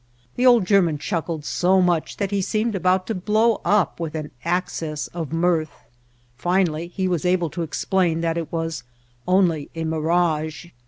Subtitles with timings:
[0.35, 5.05] The old German chuckled so much that he seemed about to blow up with access
[5.09, 5.69] of mirth.
[6.35, 8.81] Finally he was able to explain that it was
[9.27, 10.69] only a mirage.